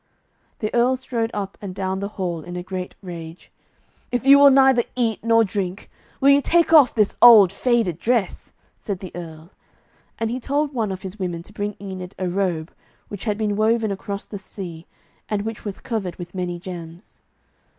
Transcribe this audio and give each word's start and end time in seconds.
The 0.57 0.73
Earl 0.73 0.95
strode 0.95 1.29
up 1.31 1.59
and 1.61 1.75
down 1.75 1.99
the 1.99 2.07
hall 2.17 2.41
in 2.41 2.55
a 2.55 2.63
great 2.63 2.95
rage. 3.03 3.51
'If 4.11 4.25
you 4.25 4.39
will 4.39 4.49
neither 4.49 4.81
eat 4.95 5.23
nor 5.23 5.43
drink, 5.43 5.91
will 6.19 6.31
you 6.31 6.41
take 6.41 6.73
off 6.73 6.95
this 6.95 7.15
old 7.21 7.51
faded 7.53 7.99
dress?' 7.99 8.51
said 8.77 8.97
the 8.99 9.11
Earl. 9.13 9.51
And 10.17 10.31
he 10.31 10.39
told 10.39 10.73
one 10.73 10.91
of 10.91 11.03
his 11.03 11.19
women 11.19 11.43
to 11.43 11.53
bring 11.53 11.75
Enid 11.79 12.15
a 12.17 12.27
robe, 12.27 12.73
which 13.09 13.25
had 13.25 13.37
been 13.37 13.55
woven 13.55 13.91
across 13.91 14.25
the 14.25 14.39
sea, 14.39 14.87
and 15.29 15.43
which 15.43 15.63
was 15.65 15.79
covered 15.79 16.15
with 16.15 16.33
many 16.33 16.57
gems. 16.57 17.21